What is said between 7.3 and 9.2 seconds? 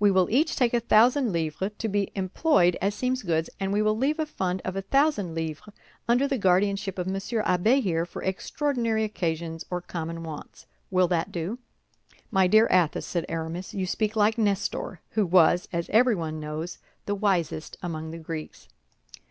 Abbé here, for extraordinary